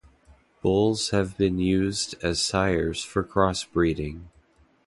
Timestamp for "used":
1.59-2.15